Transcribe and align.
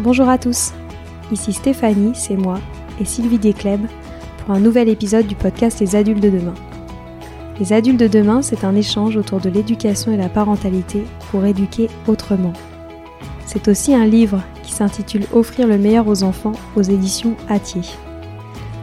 Bonjour 0.00 0.28
à 0.28 0.36
tous, 0.36 0.72
ici 1.32 1.54
Stéphanie, 1.54 2.12
c'est 2.14 2.36
moi, 2.36 2.58
et 3.00 3.04
Sylvie 3.04 3.38
Descleb 3.38 3.86
pour 4.38 4.54
un 4.54 4.60
nouvel 4.60 4.90
épisode 4.90 5.26
du 5.26 5.34
podcast 5.34 5.80
Les 5.80 5.96
adultes 5.96 6.22
de 6.22 6.28
demain. 6.28 6.54
Les 7.58 7.72
adultes 7.72 7.98
de 7.98 8.06
demain, 8.06 8.42
c'est 8.42 8.64
un 8.64 8.74
échange 8.74 9.16
autour 9.16 9.40
de 9.40 9.48
l'éducation 9.48 10.12
et 10.12 10.18
la 10.18 10.28
parentalité 10.28 11.02
pour 11.30 11.46
éduquer 11.46 11.88
autrement. 12.06 12.52
C'est 13.46 13.68
aussi 13.68 13.94
un 13.94 14.04
livre 14.04 14.42
qui 14.62 14.72
s'intitule 14.72 15.26
Offrir 15.32 15.66
le 15.66 15.78
meilleur 15.78 16.06
aux 16.08 16.22
enfants 16.22 16.52
aux 16.76 16.82
éditions 16.82 17.34
Atier. 17.48 17.82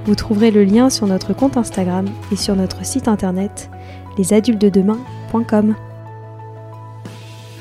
Vous 0.05 0.15
trouverez 0.15 0.49
le 0.49 0.63
lien 0.63 0.89
sur 0.89 1.05
notre 1.05 1.33
compte 1.33 1.57
Instagram 1.57 2.05
et 2.31 2.35
sur 2.35 2.55
notre 2.55 2.83
site 2.85 3.07
internet 3.07 3.70
lesadultesdedemain.com. 4.17 5.75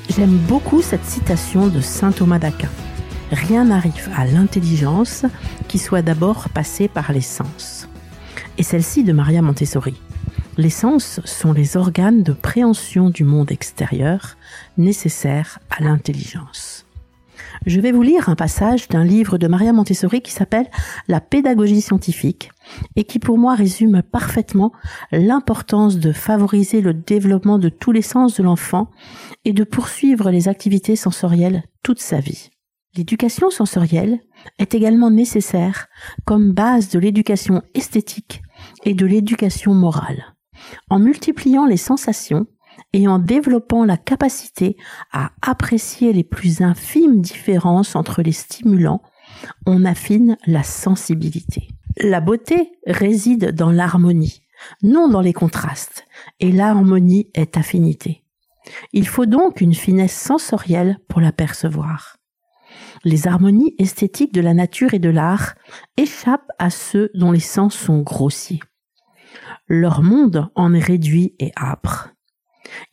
J'aime 0.09 0.37
beaucoup 0.47 0.81
cette 0.81 1.05
citation 1.05 1.67
de 1.67 1.81
saint 1.81 2.11
Thomas 2.11 2.39
d'Aquin. 2.39 2.69
Rien 3.33 3.65
n'arrive 3.65 4.11
à 4.15 4.25
l'intelligence 4.25 5.25
qui 5.67 5.79
soit 5.79 6.03
d'abord 6.03 6.49
passé 6.49 6.87
par 6.87 7.11
les 7.11 7.21
sens. 7.21 7.89
Et 8.59 8.63
celle-ci 8.63 9.03
de 9.03 9.11
Maria 9.11 9.41
Montessori. 9.41 9.95
Les 10.57 10.69
sens 10.69 11.19
sont 11.25 11.51
les 11.51 11.75
organes 11.75 12.21
de 12.21 12.31
préhension 12.31 13.09
du 13.09 13.23
monde 13.23 13.51
extérieur 13.51 14.37
nécessaires 14.77 15.57
à 15.71 15.81
l'intelligence. 15.81 16.85
Je 17.65 17.81
vais 17.81 17.91
vous 17.91 18.03
lire 18.03 18.29
un 18.29 18.35
passage 18.35 18.87
d'un 18.87 19.03
livre 19.03 19.39
de 19.39 19.47
Maria 19.47 19.73
Montessori 19.73 20.21
qui 20.21 20.31
s'appelle 20.31 20.69
La 21.07 21.19
pédagogie 21.19 21.81
scientifique 21.81 22.51
et 22.95 23.03
qui 23.03 23.17
pour 23.17 23.39
moi 23.39 23.55
résume 23.55 24.03
parfaitement 24.03 24.73
l'importance 25.11 25.97
de 25.97 26.11
favoriser 26.11 26.81
le 26.81 26.93
développement 26.93 27.57
de 27.57 27.69
tous 27.69 27.91
les 27.91 28.03
sens 28.03 28.37
de 28.37 28.43
l'enfant 28.43 28.91
et 29.43 29.53
de 29.53 29.63
poursuivre 29.63 30.29
les 30.29 30.49
activités 30.49 30.95
sensorielles 30.95 31.63
toute 31.81 31.99
sa 31.99 32.19
vie. 32.19 32.51
L'éducation 32.95 33.49
sensorielle 33.49 34.19
est 34.59 34.75
également 34.75 35.09
nécessaire 35.09 35.87
comme 36.25 36.53
base 36.53 36.89
de 36.89 36.99
l'éducation 36.99 37.63
esthétique 37.73 38.41
et 38.83 38.93
de 38.93 39.05
l'éducation 39.05 39.73
morale. 39.73 40.35
En 40.89 40.99
multipliant 40.99 41.65
les 41.65 41.77
sensations, 41.77 42.45
et 42.93 43.07
en 43.07 43.19
développant 43.19 43.85
la 43.85 43.97
capacité 43.97 44.77
à 45.11 45.31
apprécier 45.41 46.13
les 46.13 46.23
plus 46.23 46.61
infimes 46.61 47.21
différences 47.21 47.95
entre 47.95 48.21
les 48.21 48.31
stimulants, 48.31 49.01
on 49.65 49.85
affine 49.85 50.37
la 50.45 50.63
sensibilité. 50.63 51.69
La 51.97 52.21
beauté 52.21 52.71
réside 52.87 53.51
dans 53.51 53.71
l'harmonie, 53.71 54.41
non 54.81 55.07
dans 55.07 55.21
les 55.21 55.33
contrastes, 55.33 56.05
et 56.39 56.51
l'harmonie 56.51 57.29
est 57.33 57.57
affinité. 57.57 58.23
Il 58.93 59.07
faut 59.07 59.25
donc 59.25 59.61
une 59.61 59.75
finesse 59.75 60.15
sensorielle 60.15 60.97
pour 61.07 61.19
la 61.19 61.31
percevoir. 61.31 62.17
Les 63.03 63.27
harmonies 63.27 63.75
esthétiques 63.79 64.33
de 64.33 64.41
la 64.41 64.53
nature 64.53 64.93
et 64.93 64.99
de 64.99 65.09
l'art 65.09 65.55
échappent 65.97 66.51
à 66.57 66.69
ceux 66.69 67.11
dont 67.13 67.31
les 67.31 67.39
sens 67.39 67.75
sont 67.75 68.01
grossiers. 68.01 68.61
Leur 69.67 70.01
monde 70.01 70.49
en 70.55 70.73
est 70.73 70.83
réduit 70.83 71.35
et 71.39 71.51
âpre. 71.57 72.09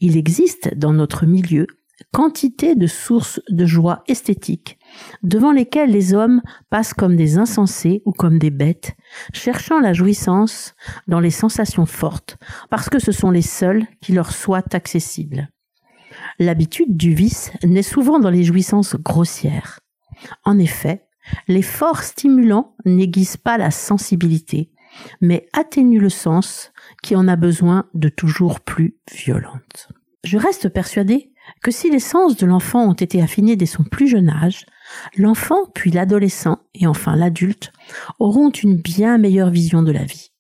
Il 0.01 0.17
existe 0.17 0.75
dans 0.77 0.93
notre 0.93 1.27
milieu 1.27 1.67
quantité 2.13 2.75
de 2.75 2.87
sources 2.87 3.41
de 3.51 3.67
joie 3.67 4.03
esthétique, 4.09 4.79
devant 5.23 5.53
lesquelles 5.53 5.91
les 5.91 6.15
hommes 6.15 6.41
passent 6.71 6.95
comme 6.95 7.15
des 7.15 7.39
insensés 7.39 8.03
ou 8.05 8.13
comme 8.13 8.39
des 8.39 8.51
bêtes, 8.51 8.97
cherchant 9.33 9.81
la 9.81 9.93
jouissance 9.93 10.75
dans 11.07 11.21
les 11.21 11.31
sensations 11.31 11.87
fortes, 11.87 12.39
parce 12.71 12.89
que 12.89 12.99
ce 12.99 13.13
sont 13.13 13.31
les 13.31 13.43
seules 13.43 13.87
qui 14.01 14.13
leur 14.13 14.33
soient 14.33 14.65
accessibles. 14.73 15.51
L'habitude 16.39 16.97
du 16.97 17.15
vice 17.15 17.53
naît 17.63 17.83
souvent 17.83 18.19
dans 18.19 18.31
les 18.31 18.45
jouissances 18.45 18.97
grossières. 18.97 19.79
En 20.45 20.59
effet, 20.59 21.07
les 21.49 21.63
forts 21.63 22.03
stimulants 22.03 22.75
n'aiguisent 22.85 23.37
pas 23.37 23.59
la 23.59 23.71
sensibilité, 23.71 24.71
mais 25.21 25.47
atténuent 25.53 26.01
le 26.01 26.11
sens 26.11 26.73
qui 27.03 27.17
en 27.17 27.29
a 27.29 27.37
besoin 27.37 27.87
de 27.95 28.09
toujours 28.09 28.61
plus 28.61 28.97
violente. 29.13 29.89
Je 30.25 30.39
reste 30.39 30.69
persuadée 30.69 31.33
que 31.63 31.71
si 31.71 31.91
les 31.91 32.01
sens 32.01 32.37
de 32.37 32.47
l'enfant 32.47 32.85
ont 32.85 32.95
été 32.95 33.23
affinés 33.23 33.57
dès 33.57 33.67
son 33.67 33.85
plus 33.85 34.09
jeune 34.09 34.29
âge, 34.29 34.67
l'enfant, 35.17 35.67
puis 35.75 35.91
l'adolescent 35.91 36.59
et 36.75 36.87
enfin 36.87 37.17
l'adulte 37.17 37.73
auront 38.19 38.51
une 38.51 38.77
bien 38.77 39.19
meilleure 39.19 39.51
vision 39.51 39.83
de 39.83 39.93
la 39.93 40.05
vie. 40.05 40.31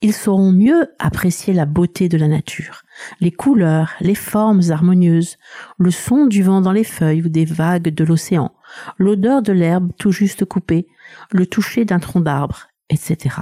Ils 0.00 0.14
sauront 0.14 0.52
mieux 0.52 0.88
apprécier 0.98 1.52
la 1.52 1.66
beauté 1.66 2.08
de 2.08 2.16
la 2.16 2.28
nature, 2.28 2.82
les 3.20 3.30
couleurs, 3.30 3.92
les 4.00 4.14
formes 4.14 4.62
harmonieuses, 4.70 5.36
le 5.78 5.90
son 5.90 6.26
du 6.26 6.42
vent 6.42 6.60
dans 6.60 6.72
les 6.72 6.84
feuilles 6.84 7.22
ou 7.22 7.28
des 7.28 7.44
vagues 7.44 7.88
de 7.88 8.04
l'océan, 8.04 8.52
l'odeur 8.98 9.42
de 9.42 9.52
l'herbe 9.52 9.92
tout 9.98 10.12
juste 10.12 10.44
coupée, 10.44 10.86
le 11.30 11.46
toucher 11.46 11.84
d'un 11.84 11.98
tronc 11.98 12.20
d'arbre, 12.20 12.68
etc. 12.90 13.36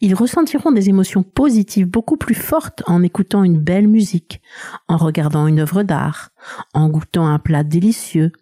Ils 0.00 0.14
ressentiront 0.14 0.72
des 0.72 0.88
émotions 0.88 1.22
positives 1.22 1.86
beaucoup 1.86 2.16
plus 2.16 2.34
fortes 2.34 2.82
en 2.86 3.02
écoutant 3.02 3.44
une 3.44 3.58
belle 3.58 3.88
musique, 3.88 4.40
en 4.88 4.96
regardant 4.96 5.46
une 5.46 5.60
œuvre 5.60 5.82
d'art, 5.82 6.30
en 6.74 6.88
goûtant 6.88 7.26
un 7.26 7.38
plat 7.38 7.62
délicieux, 7.62 8.32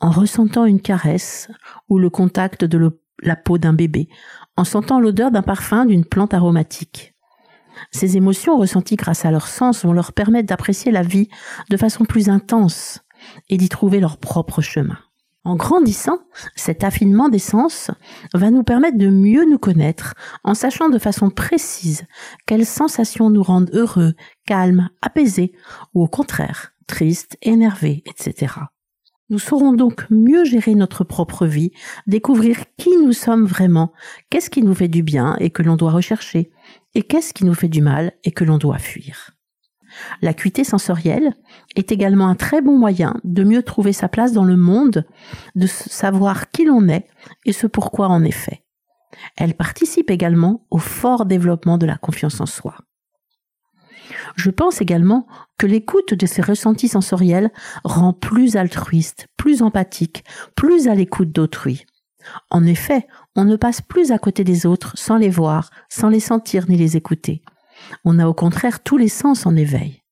en 0.00 0.10
ressentant 0.10 0.66
une 0.66 0.80
caresse 0.80 1.48
ou 1.88 1.98
le 1.98 2.10
contact 2.10 2.64
de 2.64 2.90
la 3.22 3.36
peau 3.36 3.58
d'un 3.58 3.72
bébé, 3.72 4.08
en 4.56 4.64
sentant 4.64 5.00
l'odeur 5.00 5.30
d'un 5.30 5.42
parfum 5.42 5.86
d'une 5.86 6.04
plante 6.04 6.34
aromatique. 6.34 7.14
Ces 7.92 8.16
émotions 8.16 8.58
ressenties 8.58 8.96
grâce 8.96 9.24
à 9.24 9.30
leur 9.30 9.46
sens 9.46 9.84
vont 9.84 9.92
leur 9.92 10.12
permettre 10.12 10.48
d'apprécier 10.48 10.90
la 10.90 11.02
vie 11.02 11.28
de 11.70 11.76
façon 11.76 12.04
plus 12.04 12.28
intense 12.28 13.00
et 13.48 13.56
d'y 13.56 13.68
trouver 13.68 14.00
leur 14.00 14.18
propre 14.18 14.60
chemin. 14.60 14.98
En 15.44 15.56
grandissant, 15.56 16.18
cet 16.56 16.84
affinement 16.84 17.28
des 17.28 17.38
sens 17.38 17.90
va 18.34 18.50
nous 18.50 18.64
permettre 18.64 18.98
de 18.98 19.08
mieux 19.08 19.48
nous 19.48 19.58
connaître 19.58 20.14
en 20.44 20.54
sachant 20.54 20.88
de 20.88 20.98
façon 20.98 21.30
précise 21.30 22.06
quelles 22.46 22.66
sensations 22.66 23.30
nous 23.30 23.42
rendent 23.42 23.70
heureux, 23.72 24.14
calmes, 24.46 24.90
apaisés 25.00 25.52
ou 25.94 26.02
au 26.02 26.08
contraire 26.08 26.72
tristes, 26.88 27.36
énervés, 27.42 28.02
etc. 28.06 28.54
Nous 29.30 29.38
saurons 29.38 29.74
donc 29.74 30.06
mieux 30.10 30.44
gérer 30.44 30.74
notre 30.74 31.04
propre 31.04 31.46
vie, 31.46 31.70
découvrir 32.06 32.64
qui 32.78 32.96
nous 32.96 33.12
sommes 33.12 33.44
vraiment, 33.44 33.92
qu'est-ce 34.30 34.50
qui 34.50 34.62
nous 34.62 34.74
fait 34.74 34.88
du 34.88 35.02
bien 35.02 35.36
et 35.38 35.50
que 35.50 35.62
l'on 35.62 35.76
doit 35.76 35.92
rechercher, 35.92 36.50
et 36.94 37.02
qu'est-ce 37.02 37.34
qui 37.34 37.44
nous 37.44 37.54
fait 37.54 37.68
du 37.68 37.82
mal 37.82 38.12
et 38.24 38.32
que 38.32 38.44
l'on 38.44 38.56
doit 38.56 38.78
fuir. 38.78 39.37
L'acuité 40.22 40.64
sensorielle 40.64 41.34
est 41.76 41.92
également 41.92 42.28
un 42.28 42.34
très 42.34 42.60
bon 42.60 42.76
moyen 42.76 43.16
de 43.24 43.44
mieux 43.44 43.62
trouver 43.62 43.92
sa 43.92 44.08
place 44.08 44.32
dans 44.32 44.44
le 44.44 44.56
monde, 44.56 45.06
de 45.54 45.66
savoir 45.66 46.50
qui 46.50 46.64
l'on 46.64 46.88
est 46.88 47.06
et 47.44 47.52
ce 47.52 47.66
pourquoi 47.66 48.08
en 48.08 48.22
fait. 48.30 48.62
Elle 49.36 49.54
participe 49.54 50.10
également 50.10 50.66
au 50.70 50.78
fort 50.78 51.26
développement 51.26 51.78
de 51.78 51.86
la 51.86 51.96
confiance 51.96 52.40
en 52.40 52.46
soi. 52.46 52.76
Je 54.36 54.50
pense 54.50 54.80
également 54.80 55.26
que 55.58 55.66
l'écoute 55.66 56.14
de 56.14 56.26
ces 56.26 56.42
ressentis 56.42 56.88
sensoriels 56.88 57.50
rend 57.84 58.12
plus 58.12 58.56
altruiste, 58.56 59.26
plus 59.36 59.62
empathique, 59.62 60.24
plus 60.54 60.88
à 60.88 60.94
l'écoute 60.94 61.32
d'autrui. 61.32 61.84
En 62.50 62.64
effet, 62.64 63.06
on 63.36 63.44
ne 63.44 63.56
passe 63.56 63.80
plus 63.80 64.12
à 64.12 64.18
côté 64.18 64.44
des 64.44 64.66
autres 64.66 64.92
sans 64.96 65.16
les 65.16 65.30
voir, 65.30 65.70
sans 65.88 66.08
les 66.08 66.20
sentir 66.20 66.68
ni 66.68 66.76
les 66.76 66.96
écouter. 66.96 67.42
On 68.04 68.18
a 68.18 68.26
au 68.26 68.34
contraire 68.34 68.82
tous 68.82 68.96
les 68.96 69.08
sens 69.08 69.46
en 69.46 69.56
éveil. 69.56 70.02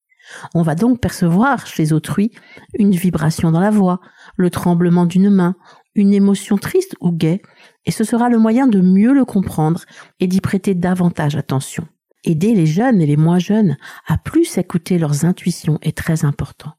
On 0.54 0.62
va 0.62 0.74
donc 0.74 1.00
percevoir 1.00 1.66
chez 1.66 1.92
autrui 1.92 2.32
une 2.78 2.92
vibration 2.92 3.50
dans 3.50 3.60
la 3.60 3.70
voix, 3.70 4.00
le 4.36 4.50
tremblement 4.50 5.06
d'une 5.06 5.30
main, 5.30 5.54
une 5.94 6.12
émotion 6.12 6.58
triste 6.58 6.96
ou 7.00 7.12
gaie, 7.12 7.42
et 7.84 7.90
ce 7.90 8.04
sera 8.04 8.28
le 8.28 8.38
moyen 8.38 8.66
de 8.66 8.80
mieux 8.80 9.12
le 9.12 9.24
comprendre 9.24 9.84
et 10.20 10.26
d'y 10.26 10.40
prêter 10.40 10.74
davantage 10.74 11.36
attention. 11.36 11.86
Aider 12.24 12.54
les 12.54 12.66
jeunes 12.66 13.00
et 13.00 13.06
les 13.06 13.16
moins 13.16 13.38
jeunes 13.38 13.76
à 14.06 14.18
plus 14.18 14.58
écouter 14.58 14.98
leurs 14.98 15.24
intuitions 15.24 15.78
est 15.82 15.96
très 15.96 16.24
important. 16.24 16.72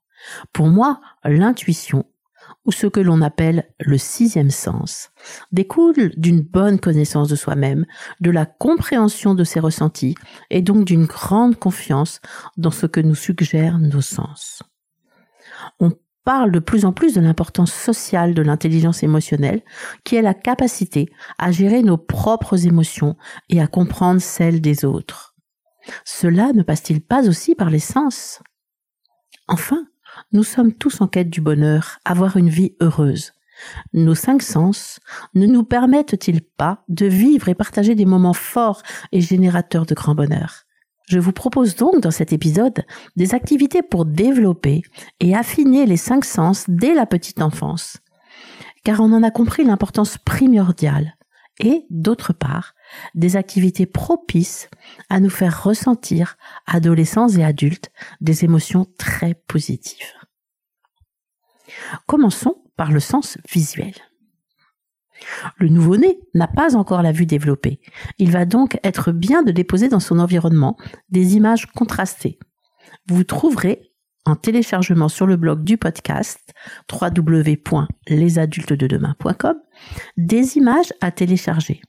Pour 0.52 0.68
moi, 0.68 1.00
l'intuition 1.24 2.06
ou 2.68 2.72
ce 2.72 2.86
que 2.86 3.00
l'on 3.00 3.22
appelle 3.22 3.68
le 3.80 3.98
sixième 3.98 4.52
sens, 4.52 5.10
découle 5.52 6.12
d'une 6.18 6.42
bonne 6.42 6.80
connaissance 6.80 7.30
de 7.30 7.36
soi-même, 7.36 7.86
de 8.20 8.30
la 8.30 8.46
compréhension 8.46 9.34
de 9.34 9.44
ses 9.44 9.60
ressentis 9.60 10.16
et 10.50 10.62
donc 10.62 10.86
d'une 10.86 11.06
grande 11.06 11.56
confiance 11.56 12.20
dans 12.58 12.72
ce 12.72 12.86
que 12.86 13.00
nous 13.00 13.16
suggèrent 13.16 13.80
nos 13.80 14.02
sens. 14.02 14.62
On 15.80 15.94
parle 16.26 16.52
de 16.52 16.60
plus 16.60 16.84
en 16.84 16.92
plus 16.92 17.14
de 17.14 17.22
l'importance 17.22 17.72
sociale 17.72 18.34
de 18.34 18.42
l'intelligence 18.42 19.02
émotionnelle, 19.02 19.62
qui 20.04 20.18
est 20.18 20.22
la 20.22 20.34
capacité 20.34 21.10
à 21.38 21.52
gérer 21.54 21.84
nos 21.84 21.98
propres 21.98 22.68
émotions 22.68 23.16
et 23.50 23.62
à 23.62 23.68
comprendre 23.68 24.20
celles 24.20 24.60
des 24.60 24.84
autres. 24.84 25.36
Cela 26.04 26.52
ne 26.52 26.64
passe-t-il 26.64 27.00
pas 27.00 27.30
aussi 27.30 27.56
par 27.56 27.70
les 27.70 27.80
sens? 27.80 28.42
Enfin, 29.48 29.88
nous 30.32 30.44
sommes 30.44 30.74
tous 30.74 31.02
en 31.02 31.08
quête 31.08 31.30
du 31.30 31.42
bonheur, 31.42 32.00
avoir 32.06 32.38
une 32.38 32.50
vie 32.50 32.76
heureuse. 32.82 33.34
Nos 33.94 34.16
cinq 34.16 34.42
sens 34.42 35.00
ne 35.34 35.48
nous 35.48 35.64
permettent-ils 35.64 36.42
pas 36.42 36.84
de 36.90 37.08
vivre 37.08 37.50
et 37.50 37.56
partager 37.56 37.96
des 37.96 38.06
moments 38.06 38.34
forts 38.34 38.84
et 39.12 39.22
générateurs 39.22 39.86
de 39.86 39.96
grand 39.96 40.16
bonheur? 40.16 40.64
Je 41.10 41.20
vous 41.20 41.32
propose 41.32 41.76
donc 41.76 42.02
dans 42.02 42.12
cet 42.12 42.34
épisode 42.34 42.84
des 43.16 43.34
activités 43.34 43.82
pour 43.82 44.06
développer 44.06 44.82
et 45.20 45.36
affiner 45.36 45.86
les 45.86 45.98
cinq 45.98 46.26
sens 46.26 46.66
dès 46.68 46.94
la 46.94 47.06
petite 47.06 47.42
enfance. 47.42 47.98
car 48.88 49.02
on 49.02 49.12
en 49.12 49.22
a 49.22 49.32
compris 49.32 49.66
l'importance 49.66 50.18
primordiale, 50.18 51.18
et 51.60 51.86
d'autre 51.90 52.32
part, 52.32 52.74
des 53.16 53.36
activités 53.36 53.86
propices 53.86 54.70
à 55.10 55.20
nous 55.20 55.30
faire 55.30 55.64
ressentir, 55.64 56.38
adolescents 56.66 57.30
et 57.30 57.44
adultes, 57.44 57.92
des 58.22 58.46
émotions 58.46 58.86
très 58.98 59.34
positives. 59.34 60.14
Commençons 62.06 62.56
par 62.76 62.92
le 62.92 63.00
sens 63.00 63.38
visuel. 63.52 63.94
Le 65.58 65.70
nouveau-né 65.70 66.20
n'a 66.36 66.48
pas 66.48 66.76
encore 66.76 67.02
la 67.02 67.12
vue 67.12 67.26
développée. 67.26 67.80
Il 68.20 68.30
va 68.32 68.46
donc 68.46 68.78
être 68.84 69.12
bien 69.12 69.42
de 69.44 69.52
déposer 69.52 69.90
dans 69.90 70.00
son 70.00 70.20
environnement 70.20 70.78
des 71.10 71.36
images 71.36 71.66
contrastées. 71.66 72.38
Vous 73.08 73.24
trouverez 73.24 73.82
en 74.26 74.36
téléchargement 74.36 75.10
sur 75.10 75.26
le 75.26 75.38
blog 75.38 75.64
du 75.64 75.78
podcast 75.78 76.54
www.lesadultesdedemain.com 76.92 79.56
des 80.18 80.58
images 80.58 80.94
à 81.02 81.10
télécharger. 81.12 81.82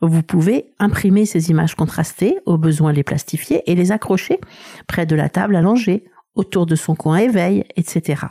Vous 0.00 0.22
pouvez 0.22 0.72
imprimer 0.78 1.26
ces 1.26 1.50
images 1.50 1.74
contrastées, 1.74 2.38
au 2.46 2.58
besoin 2.58 2.92
les 2.92 3.02
plastifier 3.02 3.62
et 3.70 3.74
les 3.74 3.92
accrocher 3.92 4.40
près 4.86 5.06
de 5.06 5.16
la 5.16 5.28
table 5.28 5.56
langer, 5.58 6.04
autour 6.34 6.66
de 6.66 6.76
son 6.76 6.94
coin 6.94 7.18
éveil, 7.18 7.64
etc. 7.76 8.22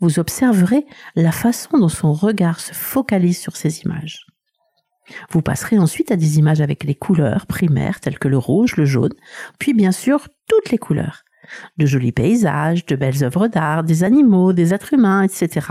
Vous 0.00 0.18
observerez 0.18 0.86
la 1.14 1.32
façon 1.32 1.78
dont 1.78 1.88
son 1.88 2.12
regard 2.12 2.60
se 2.60 2.72
focalise 2.72 3.38
sur 3.38 3.56
ces 3.56 3.80
images. 3.80 4.26
Vous 5.30 5.42
passerez 5.42 5.78
ensuite 5.78 6.10
à 6.10 6.16
des 6.16 6.38
images 6.38 6.60
avec 6.60 6.82
les 6.82 6.94
couleurs 6.94 7.46
primaires 7.46 8.00
telles 8.00 8.18
que 8.18 8.28
le 8.28 8.38
rouge, 8.38 8.76
le 8.76 8.86
jaune, 8.86 9.14
puis 9.58 9.72
bien 9.72 9.92
sûr 9.92 10.28
toutes 10.48 10.70
les 10.70 10.78
couleurs 10.78 11.25
de 11.76 11.86
jolis 11.86 12.12
paysages, 12.12 12.86
de 12.86 12.96
belles 12.96 13.24
œuvres 13.24 13.48
d'art, 13.48 13.84
des 13.84 14.04
animaux, 14.04 14.52
des 14.52 14.74
êtres 14.74 14.94
humains, 14.94 15.22
etc. 15.22 15.66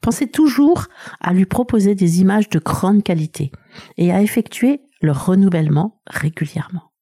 Pensez 0.00 0.26
toujours 0.26 0.86
à 1.20 1.32
lui 1.32 1.46
proposer 1.46 1.94
des 1.94 2.20
images 2.20 2.48
de 2.48 2.58
grande 2.58 3.02
qualité 3.02 3.52
et 3.96 4.12
à 4.12 4.22
effectuer 4.22 4.82
leur 5.02 5.26
renouvellement 5.26 6.00
régulièrement. 6.06 6.92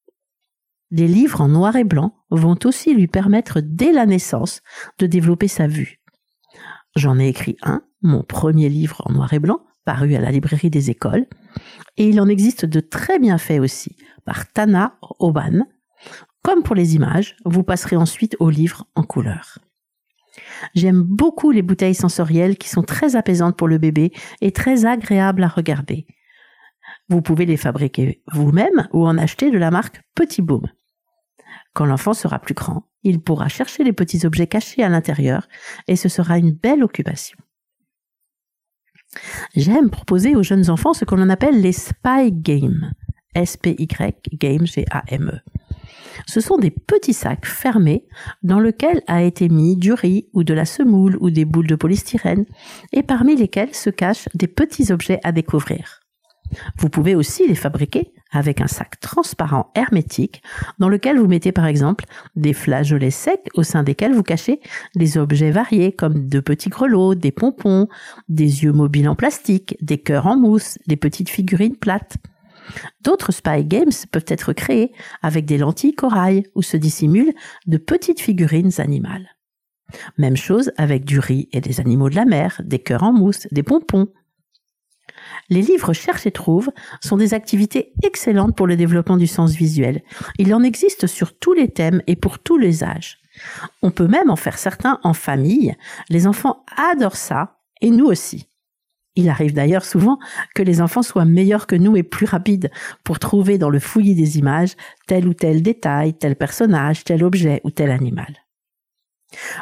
Des 0.90 1.08
livres 1.08 1.40
en 1.40 1.48
noir 1.48 1.76
et 1.76 1.84
blanc 1.84 2.14
vont 2.30 2.58
aussi 2.64 2.94
lui 2.94 3.08
permettre 3.08 3.60
dès 3.60 3.92
la 3.92 4.06
naissance 4.06 4.60
de 4.98 5.06
développer 5.06 5.48
sa 5.48 5.66
vue. 5.66 6.00
J'en 6.94 7.18
ai 7.18 7.28
écrit 7.28 7.56
un, 7.62 7.82
mon 8.02 8.22
premier 8.22 8.68
livre 8.68 9.02
en 9.04 9.12
noir 9.12 9.32
et 9.32 9.40
blanc, 9.40 9.60
paru 9.84 10.14
à 10.14 10.20
la 10.20 10.30
librairie 10.30 10.70
des 10.70 10.90
écoles, 10.90 11.26
et 11.96 12.08
il 12.08 12.20
en 12.20 12.28
existe 12.28 12.64
de 12.64 12.80
très 12.80 13.18
bien 13.18 13.38
faits 13.38 13.60
aussi, 13.60 13.96
par 14.24 14.50
Tana 14.52 14.98
Oban, 15.18 15.66
comme 16.44 16.62
pour 16.62 16.76
les 16.76 16.94
images, 16.94 17.36
vous 17.46 17.62
passerez 17.62 17.96
ensuite 17.96 18.36
au 18.38 18.50
livre 18.50 18.86
en 18.94 19.02
couleur. 19.02 19.58
J'aime 20.74 21.02
beaucoup 21.02 21.50
les 21.50 21.62
bouteilles 21.62 21.94
sensorielles 21.94 22.58
qui 22.58 22.68
sont 22.68 22.82
très 22.82 23.16
apaisantes 23.16 23.56
pour 23.56 23.66
le 23.66 23.78
bébé 23.78 24.12
et 24.42 24.52
très 24.52 24.84
agréables 24.84 25.42
à 25.42 25.48
regarder. 25.48 26.06
Vous 27.08 27.22
pouvez 27.22 27.46
les 27.46 27.56
fabriquer 27.56 28.22
vous-même 28.30 28.88
ou 28.92 29.06
en 29.06 29.16
acheter 29.16 29.50
de 29.50 29.56
la 29.56 29.70
marque 29.70 30.02
Petit 30.14 30.42
Boom. 30.42 30.66
Quand 31.72 31.86
l'enfant 31.86 32.12
sera 32.12 32.38
plus 32.38 32.54
grand, 32.54 32.90
il 33.02 33.20
pourra 33.22 33.48
chercher 33.48 33.82
les 33.82 33.94
petits 33.94 34.26
objets 34.26 34.46
cachés 34.46 34.82
à 34.82 34.90
l'intérieur 34.90 35.48
et 35.88 35.96
ce 35.96 36.10
sera 36.10 36.36
une 36.36 36.52
belle 36.52 36.84
occupation. 36.84 37.38
J'aime 39.56 39.88
proposer 39.88 40.36
aux 40.36 40.42
jeunes 40.42 40.68
enfants 40.68 40.92
ce 40.92 41.06
qu'on 41.06 41.30
appelle 41.30 41.62
les 41.62 41.72
spy 41.72 42.32
games. 42.32 42.92
S-P-Y, 43.34 44.28
game. 44.38 44.66
Ce 46.26 46.40
sont 46.40 46.58
des 46.58 46.70
petits 46.70 47.14
sacs 47.14 47.46
fermés 47.46 48.06
dans 48.42 48.60
lesquels 48.60 49.02
a 49.06 49.22
été 49.22 49.48
mis 49.48 49.76
du 49.76 49.92
riz 49.92 50.28
ou 50.32 50.44
de 50.44 50.54
la 50.54 50.64
semoule 50.64 51.16
ou 51.20 51.30
des 51.30 51.44
boules 51.44 51.66
de 51.66 51.74
polystyrène 51.74 52.46
et 52.92 53.02
parmi 53.02 53.36
lesquels 53.36 53.74
se 53.74 53.90
cachent 53.90 54.28
des 54.34 54.48
petits 54.48 54.92
objets 54.92 55.20
à 55.24 55.32
découvrir. 55.32 56.00
Vous 56.78 56.88
pouvez 56.88 57.14
aussi 57.14 57.46
les 57.48 57.54
fabriquer 57.54 58.12
avec 58.30 58.60
un 58.60 58.66
sac 58.66 59.00
transparent 59.00 59.70
hermétique 59.74 60.42
dans 60.78 60.88
lequel 60.88 61.18
vous 61.18 61.28
mettez 61.28 61.52
par 61.52 61.66
exemple 61.66 62.04
des 62.36 62.52
flageolets 62.52 63.10
secs 63.10 63.48
au 63.54 63.62
sein 63.62 63.82
desquels 63.82 64.12
vous 64.12 64.22
cachez 64.22 64.60
des 64.94 65.18
objets 65.18 65.50
variés 65.50 65.92
comme 65.92 66.28
de 66.28 66.40
petits 66.40 66.68
grelots, 66.68 67.14
des 67.14 67.32
pompons, 67.32 67.88
des 68.28 68.64
yeux 68.64 68.72
mobiles 68.72 69.08
en 69.08 69.14
plastique, 69.14 69.76
des 69.80 69.98
cœurs 69.98 70.26
en 70.26 70.36
mousse, 70.36 70.78
des 70.86 70.96
petites 70.96 71.30
figurines 71.30 71.76
plates. 71.76 72.16
D'autres 73.02 73.32
spy 73.32 73.64
games 73.64 73.92
peuvent 74.10 74.24
être 74.28 74.52
créés 74.52 74.92
avec 75.22 75.44
des 75.44 75.58
lentilles 75.58 75.94
corail 75.94 76.44
où 76.54 76.62
se 76.62 76.76
dissimulent 76.76 77.34
de 77.66 77.76
petites 77.76 78.20
figurines 78.20 78.72
animales. 78.78 79.36
Même 80.18 80.36
chose 80.36 80.72
avec 80.76 81.04
du 81.04 81.18
riz 81.18 81.48
et 81.52 81.60
des 81.60 81.80
animaux 81.80 82.08
de 82.08 82.16
la 82.16 82.24
mer, 82.24 82.60
des 82.64 82.78
cœurs 82.78 83.02
en 83.02 83.12
mousse, 83.12 83.46
des 83.50 83.62
pompons. 83.62 84.08
Les 85.50 85.62
livres 85.62 85.92
Cherche 85.92 86.26
et 86.26 86.32
Trouve 86.32 86.70
sont 87.00 87.16
des 87.16 87.34
activités 87.34 87.92
excellentes 88.02 88.56
pour 88.56 88.66
le 88.66 88.76
développement 88.76 89.16
du 89.16 89.26
sens 89.26 89.52
visuel. 89.52 90.02
Il 90.38 90.54
en 90.54 90.62
existe 90.62 91.06
sur 91.06 91.38
tous 91.38 91.52
les 91.52 91.68
thèmes 91.68 92.02
et 92.06 92.16
pour 92.16 92.38
tous 92.38 92.56
les 92.56 92.82
âges. 92.82 93.18
On 93.82 93.90
peut 93.90 94.06
même 94.06 94.30
en 94.30 94.36
faire 94.36 94.58
certains 94.58 95.00
en 95.02 95.12
famille. 95.12 95.74
Les 96.08 96.26
enfants 96.26 96.64
adorent 96.76 97.16
ça, 97.16 97.58
et 97.80 97.90
nous 97.90 98.06
aussi. 98.06 98.48
Il 99.16 99.28
arrive 99.28 99.52
d'ailleurs 99.52 99.84
souvent 99.84 100.18
que 100.54 100.62
les 100.62 100.80
enfants 100.80 101.02
soient 101.02 101.24
meilleurs 101.24 101.66
que 101.66 101.76
nous 101.76 101.96
et 101.96 102.02
plus 102.02 102.26
rapides 102.26 102.70
pour 103.04 103.18
trouver 103.18 103.58
dans 103.58 103.70
le 103.70 103.78
fouillis 103.78 104.16
des 104.16 104.38
images 104.38 104.74
tel 105.06 105.28
ou 105.28 105.34
tel 105.34 105.62
détail, 105.62 106.14
tel 106.14 106.34
personnage, 106.34 107.04
tel 107.04 107.22
objet 107.22 107.60
ou 107.64 107.70
tel 107.70 107.90
animal. 107.90 108.44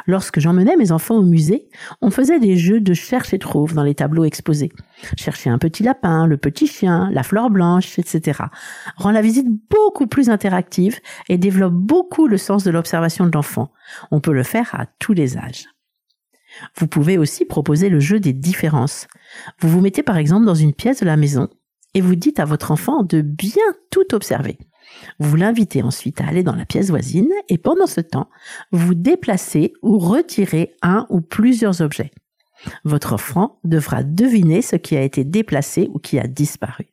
Lorsque 0.05 0.39
j'emmenais 0.39 0.75
mes 0.75 0.91
enfants 0.91 1.15
au 1.15 1.23
musée, 1.23 1.67
on 2.01 2.11
faisait 2.11 2.39
des 2.39 2.57
jeux 2.57 2.79
de 2.79 2.93
cherche 2.93 3.33
et 3.33 3.39
trouve 3.39 3.73
dans 3.73 3.83
les 3.83 3.95
tableaux 3.95 4.23
exposés. 4.23 4.71
Chercher 5.17 5.49
un 5.49 5.57
petit 5.57 5.83
lapin, 5.83 6.27
le 6.27 6.37
petit 6.37 6.67
chien, 6.67 7.09
la 7.11 7.23
fleur 7.23 7.49
blanche, 7.49 7.97
etc. 7.99 8.39
rend 8.97 9.11
la 9.11 9.21
visite 9.21 9.47
beaucoup 9.69 10.07
plus 10.07 10.29
interactive 10.29 10.99
et 11.29 11.37
développe 11.37 11.73
beaucoup 11.73 12.27
le 12.27 12.37
sens 12.37 12.63
de 12.63 12.71
l'observation 12.71 13.25
de 13.25 13.31
l'enfant. 13.31 13.71
On 14.11 14.19
peut 14.19 14.33
le 14.33 14.43
faire 14.43 14.73
à 14.75 14.85
tous 14.99 15.13
les 15.13 15.37
âges. 15.37 15.72
Vous 16.77 16.87
pouvez 16.87 17.17
aussi 17.17 17.45
proposer 17.45 17.89
le 17.89 17.99
jeu 17.99 18.19
des 18.19 18.33
différences. 18.33 19.07
Vous 19.59 19.69
vous 19.69 19.81
mettez 19.81 20.03
par 20.03 20.17
exemple 20.17 20.45
dans 20.45 20.55
une 20.55 20.73
pièce 20.73 20.99
de 20.99 21.05
la 21.05 21.17
maison 21.17 21.49
et 21.93 22.01
vous 22.01 22.15
dites 22.15 22.39
à 22.39 22.45
votre 22.45 22.71
enfant 22.71 23.03
de 23.03 23.21
bien 23.21 23.63
tout 23.91 24.13
observer. 24.13 24.57
Vous 25.19 25.35
l'invitez 25.35 25.81
ensuite 25.81 26.21
à 26.21 26.27
aller 26.27 26.43
dans 26.43 26.55
la 26.55 26.65
pièce 26.65 26.89
voisine 26.89 27.31
et 27.49 27.57
pendant 27.57 27.87
ce 27.87 28.01
temps, 28.01 28.29
vous 28.71 28.93
déplacez 28.93 29.73
ou 29.81 29.97
retirez 29.97 30.75
un 30.81 31.05
ou 31.09 31.21
plusieurs 31.21 31.81
objets. 31.81 32.11
Votre 32.83 33.13
enfant 33.13 33.59
devra 33.63 34.03
deviner 34.03 34.61
ce 34.61 34.75
qui 34.75 34.95
a 34.95 35.01
été 35.01 35.23
déplacé 35.23 35.89
ou 35.93 35.99
qui 35.99 36.19
a 36.19 36.27
disparu. 36.27 36.87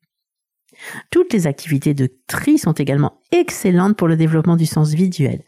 Toutes 1.10 1.32
les 1.32 1.46
activités 1.46 1.94
de 1.94 2.08
tri 2.26 2.58
sont 2.58 2.72
également 2.72 3.20
excellentes 3.32 3.96
pour 3.96 4.08
le 4.08 4.16
développement 4.16 4.56
du 4.56 4.66
sens 4.66 4.90
visuel. 4.90 5.44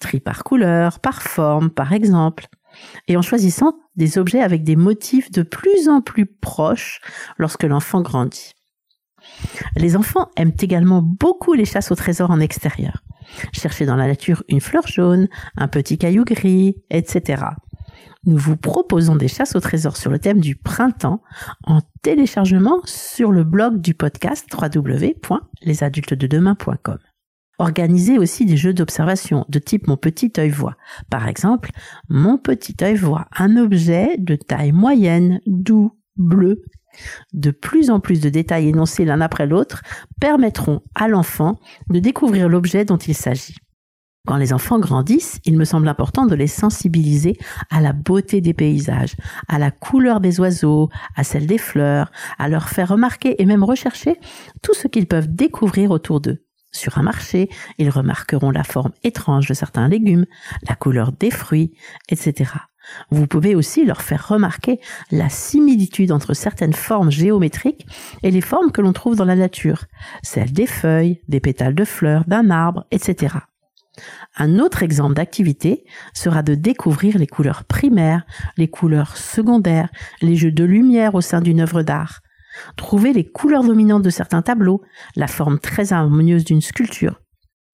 Tri 0.00 0.20
par 0.20 0.44
couleur, 0.44 1.00
par 1.00 1.22
forme, 1.22 1.70
par 1.70 1.92
exemple 1.92 2.46
et 3.08 3.16
en 3.16 3.22
choisissant 3.22 3.74
des 3.96 4.18
objets 4.18 4.42
avec 4.42 4.64
des 4.64 4.76
motifs 4.76 5.30
de 5.30 5.42
plus 5.42 5.88
en 5.88 6.00
plus 6.00 6.26
proches 6.26 7.00
lorsque 7.38 7.64
l'enfant 7.64 8.02
grandit. 8.02 8.52
Les 9.76 9.96
enfants 9.96 10.30
aiment 10.36 10.52
également 10.60 11.02
beaucoup 11.02 11.54
les 11.54 11.64
chasses 11.64 11.90
au 11.90 11.96
trésor 11.96 12.30
en 12.30 12.38
extérieur. 12.40 13.02
Chercher 13.52 13.86
dans 13.86 13.96
la 13.96 14.06
nature 14.06 14.44
une 14.48 14.60
fleur 14.60 14.86
jaune, 14.86 15.28
un 15.56 15.66
petit 15.68 15.96
caillou 15.98 16.24
gris, 16.24 16.76
etc. 16.90 17.42
Nous 18.24 18.36
vous 18.36 18.56
proposons 18.56 19.16
des 19.16 19.28
chasses 19.28 19.54
au 19.54 19.60
trésor 19.60 19.96
sur 19.96 20.10
le 20.10 20.18
thème 20.18 20.40
du 20.40 20.56
printemps 20.56 21.22
en 21.64 21.80
téléchargement 22.02 22.80
sur 22.84 23.30
le 23.30 23.44
blog 23.44 23.80
du 23.80 23.94
podcast 23.94 24.46
www.lesadultesdedemain.com. 24.52 26.98
Organisez 27.58 28.18
aussi 28.18 28.44
des 28.44 28.56
jeux 28.56 28.74
d'observation 28.74 29.46
de 29.48 29.58
type 29.58 29.86
mon 29.86 29.96
petit 29.96 30.32
œil 30.38 30.50
voit. 30.50 30.76
Par 31.10 31.26
exemple, 31.26 31.70
mon 32.08 32.36
petit 32.36 32.76
œil 32.82 32.96
voit 32.96 33.26
un 33.36 33.56
objet 33.56 34.16
de 34.18 34.36
taille 34.36 34.72
moyenne, 34.72 35.40
doux, 35.46 35.92
bleu. 36.16 36.62
De 37.32 37.50
plus 37.50 37.90
en 37.90 38.00
plus 38.00 38.20
de 38.20 38.28
détails 38.28 38.68
énoncés 38.68 39.04
l'un 39.04 39.20
après 39.20 39.46
l'autre 39.46 39.82
permettront 40.20 40.82
à 40.94 41.08
l'enfant 41.08 41.58
de 41.90 41.98
découvrir 41.98 42.48
l'objet 42.48 42.84
dont 42.84 42.96
il 42.96 43.14
s'agit. 43.14 43.56
Quand 44.26 44.36
les 44.36 44.52
enfants 44.52 44.80
grandissent, 44.80 45.38
il 45.44 45.56
me 45.56 45.64
semble 45.64 45.88
important 45.88 46.26
de 46.26 46.34
les 46.34 46.48
sensibiliser 46.48 47.38
à 47.70 47.80
la 47.80 47.92
beauté 47.92 48.40
des 48.40 48.54
paysages, 48.54 49.14
à 49.46 49.58
la 49.58 49.70
couleur 49.70 50.20
des 50.20 50.40
oiseaux, 50.40 50.88
à 51.14 51.22
celle 51.22 51.46
des 51.46 51.58
fleurs, 51.58 52.10
à 52.36 52.48
leur 52.48 52.68
faire 52.68 52.88
remarquer 52.88 53.40
et 53.40 53.46
même 53.46 53.62
rechercher 53.62 54.16
tout 54.62 54.74
ce 54.74 54.88
qu'ils 54.88 55.06
peuvent 55.06 55.32
découvrir 55.32 55.92
autour 55.92 56.20
d'eux. 56.20 56.45
Sur 56.76 56.98
un 56.98 57.02
marché, 57.02 57.48
ils 57.78 57.88
remarqueront 57.88 58.50
la 58.50 58.62
forme 58.62 58.92
étrange 59.02 59.48
de 59.48 59.54
certains 59.54 59.88
légumes, 59.88 60.26
la 60.68 60.74
couleur 60.74 61.10
des 61.10 61.30
fruits, 61.30 61.72
etc. 62.10 62.50
Vous 63.10 63.26
pouvez 63.26 63.54
aussi 63.54 63.86
leur 63.86 64.02
faire 64.02 64.28
remarquer 64.28 64.78
la 65.10 65.30
similitude 65.30 66.12
entre 66.12 66.34
certaines 66.34 66.74
formes 66.74 67.10
géométriques 67.10 67.86
et 68.22 68.30
les 68.30 68.42
formes 68.42 68.72
que 68.72 68.82
l'on 68.82 68.92
trouve 68.92 69.16
dans 69.16 69.24
la 69.24 69.36
nature, 69.36 69.86
celles 70.22 70.52
des 70.52 70.66
feuilles, 70.66 71.22
des 71.28 71.40
pétales 71.40 71.74
de 71.74 71.86
fleurs, 71.86 72.24
d'un 72.26 72.50
arbre, 72.50 72.84
etc. 72.90 73.36
Un 74.36 74.58
autre 74.58 74.82
exemple 74.82 75.14
d'activité 75.14 75.86
sera 76.12 76.42
de 76.42 76.54
découvrir 76.54 77.16
les 77.16 77.26
couleurs 77.26 77.64
primaires, 77.64 78.26
les 78.58 78.68
couleurs 78.68 79.16
secondaires, 79.16 79.88
les 80.20 80.36
jeux 80.36 80.52
de 80.52 80.64
lumière 80.64 81.14
au 81.14 81.22
sein 81.22 81.40
d'une 81.40 81.60
œuvre 81.60 81.82
d'art. 81.82 82.20
Trouver 82.76 83.12
les 83.12 83.24
couleurs 83.24 83.64
dominantes 83.64 84.02
de 84.02 84.10
certains 84.10 84.42
tableaux, 84.42 84.82
la 85.14 85.26
forme 85.26 85.58
très 85.58 85.92
harmonieuse 85.92 86.44
d'une 86.44 86.60
sculpture. 86.60 87.20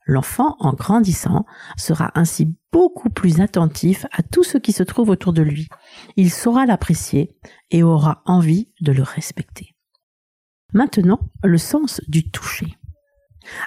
L'enfant, 0.07 0.57
en 0.59 0.73
grandissant, 0.73 1.47
sera 1.77 2.11
ainsi 2.15 2.57
beaucoup 2.73 3.11
plus 3.11 3.41
attentif 3.41 4.07
à 4.13 4.23
tout 4.23 4.43
ce 4.43 4.59
qui 4.59 4.73
se 4.73 4.83
trouve 4.83 5.11
autour 5.11 5.33
de 5.33 5.43
lui. 5.43 5.69
Il 6.17 6.31
saura 6.31 6.67
l'apprécier 6.67 7.37
et 7.71 7.83
aura 7.83 8.23
envie 8.27 8.73
de 8.81 8.93
le 8.93 9.03
respecter. 9.03 9.75
Maintenant, 10.73 11.21
le 11.45 11.59
sens 11.59 12.01
du 12.09 12.31
toucher. 12.31 12.77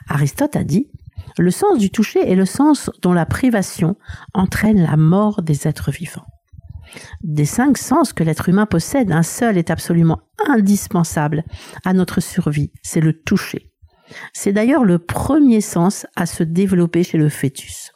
Aristote 0.08 0.56
a 0.56 0.64
dit 0.64 0.90
le 1.38 1.52
sens 1.52 1.78
du 1.78 1.90
toucher 1.90 2.30
est 2.30 2.36
le 2.36 2.46
sens 2.46 2.90
dont 3.02 3.14
la 3.14 3.26
privation 3.26 3.98
entraîne 4.34 4.82
la 4.82 4.96
mort 4.96 5.42
des 5.42 5.68
êtres 5.68 5.92
vivants. 5.92 6.26
Des 7.22 7.46
cinq 7.46 7.78
sens 7.78 8.14
que 8.14 8.24
l'être 8.24 8.50
humain 8.50 8.66
possède, 8.66 9.12
un 9.12 9.24
seul 9.24 9.58
est 9.58 9.70
absolument 9.70 10.22
indispensable 10.48 11.44
à 11.84 11.94
notre 11.94 12.22
survie, 12.22 12.72
c'est 12.84 13.02
le 13.02 13.14
toucher. 13.14 13.72
C'est 14.34 14.54
d'ailleurs 14.54 14.84
le 14.84 15.00
premier 15.00 15.62
sens 15.62 16.06
à 16.16 16.26
se 16.26 16.44
développer 16.44 17.04
chez 17.04 17.18
le 17.18 17.30
fœtus. 17.30 17.92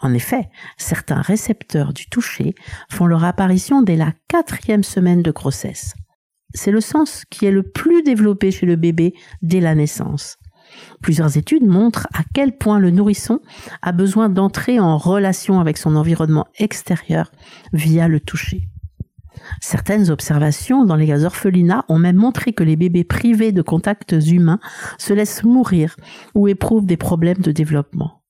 En 0.00 0.14
effet, 0.14 0.48
certains 0.76 1.20
récepteurs 1.20 1.92
du 1.92 2.08
toucher 2.08 2.54
font 2.90 3.06
leur 3.06 3.24
apparition 3.24 3.82
dès 3.82 3.96
la 3.96 4.12
quatrième 4.28 4.82
semaine 4.82 5.22
de 5.22 5.30
grossesse. 5.30 5.94
C'est 6.54 6.72
le 6.72 6.80
sens 6.80 7.24
qui 7.30 7.46
est 7.46 7.52
le 7.52 7.62
plus 7.62 8.02
développé 8.02 8.50
chez 8.50 8.66
le 8.66 8.76
bébé 8.76 9.14
dès 9.42 9.60
la 9.60 9.74
naissance. 9.74 10.36
Plusieurs 11.02 11.36
études 11.36 11.66
montrent 11.66 12.06
à 12.12 12.22
quel 12.34 12.56
point 12.56 12.78
le 12.78 12.90
nourrisson 12.90 13.40
a 13.82 13.92
besoin 13.92 14.28
d'entrer 14.28 14.80
en 14.80 14.96
relation 14.96 15.60
avec 15.60 15.78
son 15.78 15.96
environnement 15.96 16.46
extérieur 16.58 17.30
via 17.72 18.08
le 18.08 18.20
toucher. 18.20 18.68
Certaines 19.60 20.10
observations 20.10 20.84
dans 20.84 20.96
les 20.96 21.24
orphelinats 21.24 21.84
ont 21.88 21.98
même 21.98 22.16
montré 22.16 22.52
que 22.52 22.64
les 22.64 22.76
bébés 22.76 23.04
privés 23.04 23.52
de 23.52 23.62
contacts 23.62 24.12
humains 24.12 24.60
se 24.98 25.12
laissent 25.12 25.44
mourir 25.44 25.96
ou 26.34 26.48
éprouvent 26.48 26.86
des 26.86 26.96
problèmes 26.96 27.38
de 27.38 27.52
développement. 27.52 28.22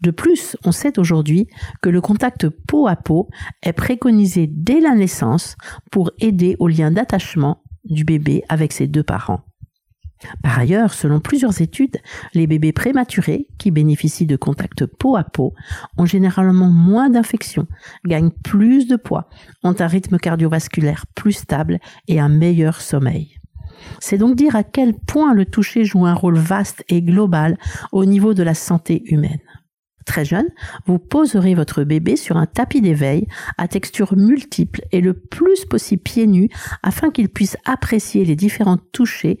De 0.00 0.10
plus, 0.10 0.56
on 0.64 0.72
sait 0.72 0.98
aujourd'hui 0.98 1.48
que 1.82 1.90
le 1.90 2.00
contact 2.00 2.48
peau 2.48 2.88
à 2.88 2.96
peau 2.96 3.28
est 3.62 3.74
préconisé 3.74 4.46
dès 4.46 4.80
la 4.80 4.94
naissance 4.94 5.56
pour 5.90 6.10
aider 6.18 6.56
au 6.58 6.68
lien 6.68 6.90
d'attachement 6.90 7.62
du 7.84 8.04
bébé 8.04 8.42
avec 8.48 8.72
ses 8.72 8.86
deux 8.86 9.02
parents. 9.02 9.42
Par 10.42 10.58
ailleurs, 10.58 10.94
selon 10.94 11.20
plusieurs 11.20 11.60
études, 11.60 11.98
les 12.34 12.46
bébés 12.46 12.72
prématurés 12.72 13.46
qui 13.58 13.70
bénéficient 13.70 14.26
de 14.26 14.36
contacts 14.36 14.86
peau 14.86 15.16
à 15.16 15.24
peau 15.24 15.54
ont 15.98 16.06
généralement 16.06 16.70
moins 16.70 17.10
d'infections, 17.10 17.66
gagnent 18.04 18.30
plus 18.30 18.86
de 18.86 18.96
poids, 18.96 19.28
ont 19.62 19.74
un 19.78 19.86
rythme 19.86 20.18
cardiovasculaire 20.18 21.06
plus 21.14 21.32
stable 21.32 21.78
et 22.08 22.18
un 22.18 22.28
meilleur 22.28 22.80
sommeil. 22.80 23.38
C'est 24.00 24.18
donc 24.18 24.36
dire 24.36 24.56
à 24.56 24.64
quel 24.64 24.94
point 24.94 25.34
le 25.34 25.44
toucher 25.44 25.84
joue 25.84 26.06
un 26.06 26.14
rôle 26.14 26.38
vaste 26.38 26.84
et 26.88 27.02
global 27.02 27.58
au 27.92 28.04
niveau 28.04 28.34
de 28.34 28.42
la 28.42 28.54
santé 28.54 29.02
humaine 29.12 29.40
très 30.06 30.24
jeune, 30.24 30.48
vous 30.86 30.98
poserez 30.98 31.54
votre 31.54 31.84
bébé 31.84 32.16
sur 32.16 32.38
un 32.38 32.46
tapis 32.46 32.80
d'éveil 32.80 33.26
à 33.58 33.68
texture 33.68 34.16
multiple 34.16 34.82
et 34.92 35.00
le 35.00 35.12
plus 35.12 35.66
possible 35.66 36.02
pieds 36.02 36.26
nus 36.26 36.48
afin 36.82 37.10
qu'il 37.10 37.28
puisse 37.28 37.56
apprécier 37.64 38.24
les 38.24 38.36
différents 38.36 38.78
touchés 38.92 39.38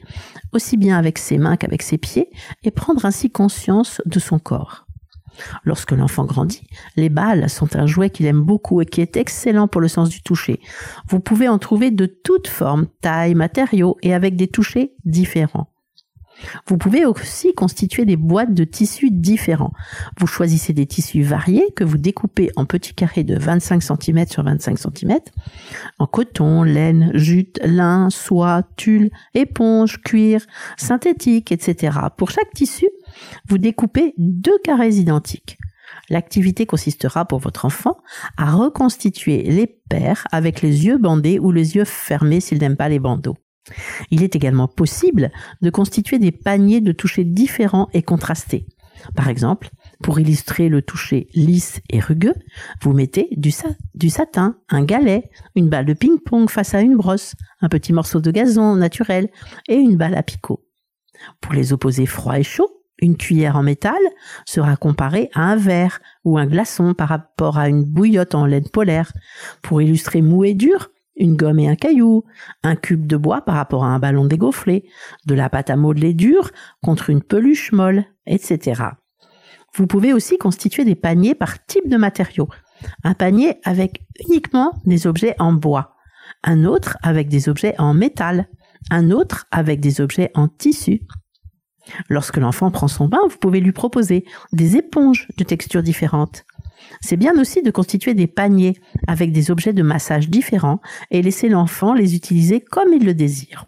aussi 0.52 0.76
bien 0.76 0.98
avec 0.98 1.18
ses 1.18 1.38
mains 1.38 1.56
qu'avec 1.56 1.82
ses 1.82 1.98
pieds 1.98 2.30
et 2.64 2.70
prendre 2.70 3.04
ainsi 3.06 3.30
conscience 3.30 4.02
de 4.04 4.18
son 4.18 4.38
corps. 4.38 4.86
Lorsque 5.64 5.92
l'enfant 5.92 6.24
grandit, 6.24 6.66
les 6.96 7.08
balles 7.08 7.50
sont 7.50 7.76
un 7.76 7.86
jouet 7.86 8.10
qu'il 8.10 8.26
aime 8.26 8.42
beaucoup 8.42 8.80
et 8.80 8.86
qui 8.86 9.00
est 9.00 9.16
excellent 9.16 9.68
pour 9.68 9.80
le 9.80 9.88
sens 9.88 10.08
du 10.08 10.22
toucher. 10.22 10.60
Vous 11.08 11.20
pouvez 11.20 11.48
en 11.48 11.58
trouver 11.58 11.90
de 11.90 12.06
toutes 12.06 12.48
formes, 12.48 12.86
tailles, 13.02 13.34
matériaux 13.34 13.96
et 14.02 14.14
avec 14.14 14.36
des 14.36 14.48
touchés 14.48 14.94
différents. 15.04 15.68
Vous 16.66 16.78
pouvez 16.78 17.04
aussi 17.04 17.54
constituer 17.54 18.04
des 18.04 18.16
boîtes 18.16 18.54
de 18.54 18.64
tissus 18.64 19.10
différents. 19.10 19.72
Vous 20.18 20.26
choisissez 20.26 20.72
des 20.72 20.86
tissus 20.86 21.22
variés 21.22 21.66
que 21.74 21.84
vous 21.84 21.98
découpez 21.98 22.50
en 22.56 22.64
petits 22.64 22.94
carrés 22.94 23.24
de 23.24 23.38
25 23.38 23.82
cm 23.82 24.26
sur 24.26 24.42
25 24.42 24.78
cm, 24.78 25.18
en 25.98 26.06
coton, 26.06 26.62
laine, 26.62 27.10
jute, 27.14 27.58
lin, 27.64 28.10
soie, 28.10 28.62
tulle, 28.76 29.10
éponge, 29.34 30.00
cuir, 30.02 30.46
synthétique, 30.76 31.52
etc. 31.52 31.98
Pour 32.16 32.30
chaque 32.30 32.52
tissu, 32.54 32.88
vous 33.48 33.58
découpez 33.58 34.14
deux 34.18 34.58
carrés 34.64 34.94
identiques. 34.94 35.58
L'activité 36.08 36.66
consistera 36.66 37.24
pour 37.24 37.38
votre 37.38 37.64
enfant 37.64 37.96
à 38.36 38.52
reconstituer 38.52 39.42
les 39.42 39.66
paires 39.66 40.26
avec 40.32 40.62
les 40.62 40.86
yeux 40.86 40.98
bandés 40.98 41.38
ou 41.38 41.52
les 41.52 41.76
yeux 41.76 41.84
fermés 41.84 42.40
s'il 42.40 42.58
n'aime 42.58 42.76
pas 42.76 42.88
les 42.88 42.98
bandeaux. 42.98 43.36
Il 44.10 44.22
est 44.22 44.36
également 44.36 44.68
possible 44.68 45.30
de 45.60 45.70
constituer 45.70 46.18
des 46.18 46.32
paniers 46.32 46.80
de 46.80 46.92
toucher 46.92 47.24
différents 47.24 47.88
et 47.92 48.02
contrastés. 48.02 48.66
Par 49.14 49.28
exemple, 49.28 49.70
pour 50.02 50.18
illustrer 50.18 50.68
le 50.68 50.82
toucher 50.82 51.28
lisse 51.34 51.80
et 51.90 52.00
rugueux, 52.00 52.34
vous 52.82 52.92
mettez 52.92 53.28
du, 53.36 53.50
satin, 54.10 54.56
un 54.68 54.84
galet, 54.84 55.24
une 55.54 55.68
balle 55.68 55.86
de 55.86 55.92
ping-pong 55.92 56.48
face 56.48 56.74
à 56.74 56.80
une 56.80 56.96
brosse, 56.96 57.34
un 57.60 57.68
petit 57.68 57.92
morceau 57.92 58.20
de 58.20 58.30
gazon 58.30 58.76
naturel 58.76 59.28
et 59.68 59.76
une 59.76 59.96
balle 59.96 60.14
à 60.14 60.22
picot. 60.22 60.64
Pour 61.40 61.52
les 61.52 61.72
opposer 61.72 62.06
froid 62.06 62.38
et 62.38 62.42
chaud, 62.42 62.70
une 62.98 63.16
cuillère 63.16 63.56
en 63.56 63.62
métal 63.62 64.00
sera 64.46 64.76
comparée 64.76 65.30
à 65.34 65.42
un 65.42 65.56
verre 65.56 66.00
ou 66.24 66.38
un 66.38 66.46
glaçon 66.46 66.94
par 66.94 67.08
rapport 67.08 67.58
à 67.58 67.68
une 67.68 67.84
bouillotte 67.84 68.34
en 68.34 68.46
laine 68.46 68.68
polaire. 68.68 69.12
Pour 69.62 69.82
illustrer 69.82 70.22
mou 70.22 70.44
et 70.44 70.54
dur, 70.54 70.90
une 71.16 71.36
gomme 71.36 71.58
et 71.58 71.68
un 71.68 71.76
caillou, 71.76 72.24
un 72.62 72.76
cube 72.76 73.06
de 73.06 73.16
bois 73.16 73.42
par 73.42 73.56
rapport 73.56 73.84
à 73.84 73.88
un 73.88 73.98
ballon 73.98 74.24
dégonflé, 74.24 74.88
de 75.26 75.34
la 75.34 75.48
pâte 75.48 75.70
à 75.70 75.76
modeler 75.76 76.14
dure 76.14 76.50
contre 76.82 77.10
une 77.10 77.22
peluche 77.22 77.72
molle, 77.72 78.04
etc. 78.26 78.82
Vous 79.74 79.86
pouvez 79.86 80.12
aussi 80.12 80.38
constituer 80.38 80.84
des 80.84 80.94
paniers 80.94 81.34
par 81.34 81.64
type 81.66 81.88
de 81.88 81.96
matériau. 81.96 82.48
Un 83.04 83.14
panier 83.14 83.56
avec 83.64 84.02
uniquement 84.28 84.72
des 84.84 85.06
objets 85.06 85.34
en 85.38 85.52
bois, 85.52 85.94
un 86.42 86.64
autre 86.64 86.98
avec 87.02 87.28
des 87.28 87.48
objets 87.48 87.74
en 87.78 87.94
métal, 87.94 88.48
un 88.90 89.10
autre 89.10 89.46
avec 89.50 89.80
des 89.80 90.00
objets 90.00 90.30
en 90.34 90.48
tissu. 90.48 91.02
Lorsque 92.08 92.36
l'enfant 92.36 92.70
prend 92.70 92.88
son 92.88 93.06
bain, 93.08 93.20
vous 93.28 93.38
pouvez 93.38 93.60
lui 93.60 93.72
proposer 93.72 94.24
des 94.52 94.76
éponges 94.76 95.28
de 95.36 95.44
textures 95.44 95.82
différentes, 95.82 96.44
c'est 97.00 97.16
bien 97.16 97.38
aussi 97.38 97.62
de 97.62 97.70
constituer 97.70 98.14
des 98.14 98.26
paniers 98.26 98.78
avec 99.06 99.32
des 99.32 99.50
objets 99.50 99.72
de 99.72 99.82
massage 99.82 100.28
différents 100.28 100.80
et 101.10 101.22
laisser 101.22 101.48
l'enfant 101.48 101.94
les 101.94 102.14
utiliser 102.14 102.60
comme 102.60 102.92
il 102.92 103.04
le 103.04 103.14
désire. 103.14 103.66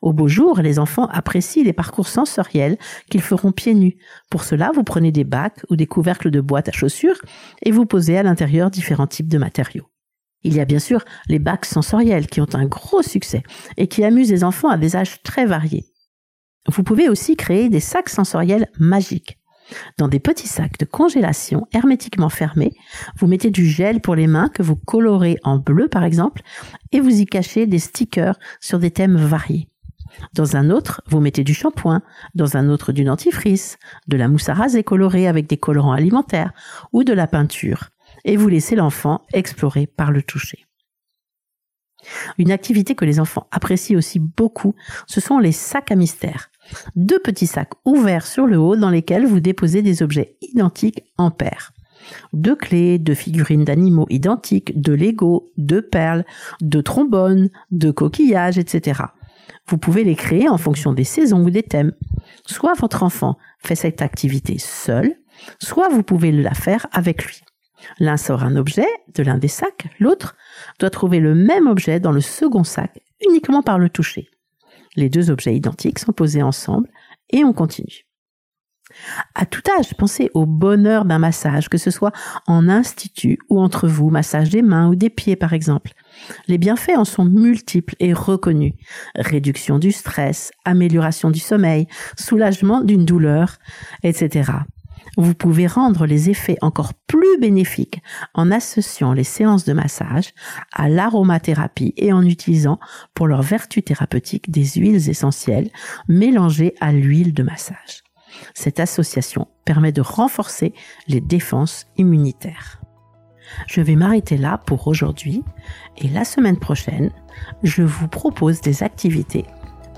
Au 0.00 0.12
beau 0.12 0.28
jour, 0.28 0.60
les 0.60 0.78
enfants 0.78 1.06
apprécient 1.06 1.64
les 1.64 1.72
parcours 1.72 2.08
sensoriels 2.08 2.78
qu'ils 3.10 3.22
feront 3.22 3.52
pieds 3.52 3.74
nus. 3.74 3.96
Pour 4.30 4.44
cela, 4.44 4.70
vous 4.74 4.84
prenez 4.84 5.12
des 5.12 5.24
bacs 5.24 5.60
ou 5.70 5.76
des 5.76 5.86
couvercles 5.86 6.30
de 6.30 6.40
boîtes 6.40 6.68
à 6.68 6.72
chaussures 6.72 7.20
et 7.62 7.70
vous 7.70 7.86
posez 7.86 8.18
à 8.18 8.22
l'intérieur 8.22 8.70
différents 8.70 9.06
types 9.06 9.28
de 9.28 9.38
matériaux. 9.38 9.88
Il 10.44 10.54
y 10.54 10.60
a 10.60 10.64
bien 10.64 10.80
sûr 10.80 11.04
les 11.28 11.38
bacs 11.38 11.64
sensoriels 11.64 12.26
qui 12.26 12.40
ont 12.40 12.54
un 12.54 12.66
gros 12.66 13.02
succès 13.02 13.42
et 13.76 13.86
qui 13.86 14.04
amusent 14.04 14.30
les 14.30 14.44
enfants 14.44 14.70
à 14.70 14.76
des 14.76 14.96
âges 14.96 15.22
très 15.22 15.46
variés. 15.46 15.86
Vous 16.68 16.82
pouvez 16.82 17.08
aussi 17.08 17.36
créer 17.36 17.68
des 17.68 17.80
sacs 17.80 18.08
sensoriels 18.08 18.68
magiques. 18.78 19.38
Dans 19.98 20.08
des 20.08 20.20
petits 20.20 20.48
sacs 20.48 20.78
de 20.78 20.84
congélation 20.84 21.66
hermétiquement 21.72 22.28
fermés, 22.28 22.74
vous 23.16 23.26
mettez 23.26 23.50
du 23.50 23.66
gel 23.66 24.00
pour 24.00 24.14
les 24.14 24.26
mains 24.26 24.48
que 24.48 24.62
vous 24.62 24.76
colorez 24.76 25.38
en 25.44 25.58
bleu 25.58 25.88
par 25.88 26.04
exemple 26.04 26.42
et 26.92 27.00
vous 27.00 27.20
y 27.20 27.26
cachez 27.26 27.66
des 27.66 27.78
stickers 27.78 28.38
sur 28.60 28.78
des 28.78 28.90
thèmes 28.90 29.16
variés. 29.16 29.68
Dans 30.34 30.56
un 30.56 30.70
autre, 30.70 31.02
vous 31.06 31.20
mettez 31.20 31.44
du 31.44 31.54
shampoing, 31.54 32.02
dans 32.34 32.56
un 32.56 32.68
autre 32.68 32.92
du 32.92 33.04
dentifrice, 33.04 33.78
de 34.08 34.16
la 34.16 34.28
mousse 34.28 34.48
à 34.48 34.54
raser 34.54 34.84
colorée 34.84 35.26
avec 35.26 35.46
des 35.46 35.56
colorants 35.56 35.92
alimentaires 35.92 36.52
ou 36.92 37.02
de 37.02 37.12
la 37.12 37.26
peinture, 37.26 37.88
et 38.24 38.36
vous 38.36 38.48
laissez 38.48 38.76
l'enfant 38.76 39.22
explorer 39.32 39.86
par 39.86 40.12
le 40.12 40.22
toucher. 40.22 40.66
Une 42.36 42.50
activité 42.50 42.94
que 42.94 43.04
les 43.04 43.20
enfants 43.20 43.46
apprécient 43.50 43.96
aussi 43.96 44.18
beaucoup, 44.18 44.74
ce 45.06 45.20
sont 45.20 45.38
les 45.38 45.52
sacs 45.52 45.92
à 45.92 45.96
mystère 45.96 46.51
deux 46.96 47.18
petits 47.18 47.46
sacs 47.46 47.72
ouverts 47.84 48.26
sur 48.26 48.46
le 48.46 48.58
haut 48.58 48.76
dans 48.76 48.90
lesquels 48.90 49.26
vous 49.26 49.40
déposez 49.40 49.82
des 49.82 50.02
objets 50.02 50.36
identiques 50.40 51.04
en 51.18 51.30
paires. 51.30 51.72
Deux 52.32 52.56
clés, 52.56 52.98
deux 52.98 53.14
figurines 53.14 53.64
d'animaux 53.64 54.06
identiques, 54.10 54.80
deux 54.80 54.96
Lego, 54.96 55.52
deux 55.56 55.82
perles, 55.82 56.24
deux 56.60 56.82
trombones, 56.82 57.48
deux 57.70 57.92
coquillages, 57.92 58.58
etc. 58.58 59.02
Vous 59.66 59.78
pouvez 59.78 60.04
les 60.04 60.16
créer 60.16 60.48
en 60.48 60.58
fonction 60.58 60.92
des 60.92 61.04
saisons 61.04 61.44
ou 61.44 61.50
des 61.50 61.62
thèmes. 61.62 61.92
Soit 62.46 62.74
votre 62.74 63.02
enfant 63.02 63.38
fait 63.58 63.76
cette 63.76 64.02
activité 64.02 64.58
seul, 64.58 65.14
soit 65.60 65.88
vous 65.88 66.02
pouvez 66.02 66.32
la 66.32 66.54
faire 66.54 66.86
avec 66.92 67.24
lui. 67.24 67.42
L'un 67.98 68.16
sort 68.16 68.44
un 68.44 68.56
objet 68.56 68.86
de 69.14 69.22
l'un 69.22 69.38
des 69.38 69.48
sacs, 69.48 69.88
l'autre 69.98 70.36
doit 70.78 70.90
trouver 70.90 71.18
le 71.18 71.34
même 71.34 71.66
objet 71.66 72.00
dans 72.00 72.12
le 72.12 72.20
second 72.20 72.64
sac 72.64 73.00
uniquement 73.26 73.62
par 73.62 73.78
le 73.78 73.88
toucher. 73.88 74.28
Les 74.96 75.08
deux 75.08 75.30
objets 75.30 75.56
identiques 75.56 75.98
sont 75.98 76.12
posés 76.12 76.42
ensemble 76.42 76.88
et 77.30 77.44
on 77.44 77.52
continue. 77.52 78.06
À 79.34 79.46
tout 79.46 79.62
âge, 79.78 79.94
pensez 79.96 80.30
au 80.34 80.44
bonheur 80.44 81.04
d'un 81.04 81.18
massage, 81.18 81.68
que 81.68 81.78
ce 81.78 81.90
soit 81.90 82.12
en 82.46 82.68
institut 82.68 83.38
ou 83.48 83.60
entre 83.60 83.88
vous, 83.88 84.10
massage 84.10 84.50
des 84.50 84.62
mains 84.62 84.88
ou 84.88 84.94
des 84.94 85.10
pieds 85.10 85.36
par 85.36 85.52
exemple. 85.52 85.92
Les 86.46 86.58
bienfaits 86.58 86.96
en 86.96 87.04
sont 87.04 87.24
multiples 87.24 87.94
et 88.00 88.12
reconnus. 88.12 88.74
Réduction 89.14 89.78
du 89.78 89.92
stress, 89.92 90.50
amélioration 90.64 91.30
du 91.30 91.40
sommeil, 91.40 91.86
soulagement 92.18 92.82
d'une 92.82 93.04
douleur, 93.04 93.56
etc. 94.02 94.52
Vous 95.16 95.34
pouvez 95.34 95.66
rendre 95.66 96.06
les 96.06 96.30
effets 96.30 96.56
encore 96.62 96.94
plus 97.06 97.38
bénéfiques 97.38 98.02
en 98.34 98.50
associant 98.50 99.12
les 99.12 99.24
séances 99.24 99.64
de 99.64 99.72
massage 99.72 100.32
à 100.72 100.88
l'aromathérapie 100.88 101.92
et 101.96 102.12
en 102.12 102.22
utilisant 102.22 102.78
pour 103.14 103.26
leur 103.26 103.42
vertu 103.42 103.82
thérapeutique 103.82 104.50
des 104.50 104.64
huiles 104.64 105.10
essentielles 105.10 105.70
mélangées 106.08 106.74
à 106.80 106.92
l'huile 106.92 107.34
de 107.34 107.42
massage. 107.42 108.02
Cette 108.54 108.80
association 108.80 109.48
permet 109.64 109.92
de 109.92 110.00
renforcer 110.00 110.72
les 111.08 111.20
défenses 111.20 111.86
immunitaires. 111.96 112.80
Je 113.66 113.80
vais 113.80 113.96
m'arrêter 113.96 114.38
là 114.38 114.58
pour 114.66 114.86
aujourd'hui 114.88 115.42
et 115.98 116.08
la 116.08 116.24
semaine 116.24 116.58
prochaine, 116.58 117.10
je 117.62 117.82
vous 117.82 118.08
propose 118.08 118.60
des 118.60 118.82
activités 118.82 119.44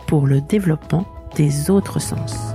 pour 0.06 0.26
le 0.26 0.40
développement 0.40 1.06
des 1.36 1.70
autres 1.70 2.00
sens. 2.00 2.54